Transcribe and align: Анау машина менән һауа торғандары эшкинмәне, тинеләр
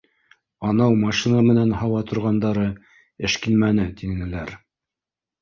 Анау 0.69 0.95
машина 1.01 1.43
менән 1.47 1.73
һауа 1.81 1.99
торғандары 2.13 2.65
эшкинмәне, 3.29 3.87
тинеләр 4.01 4.57